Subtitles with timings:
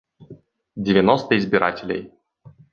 [0.75, 2.11] Девяносто избирателей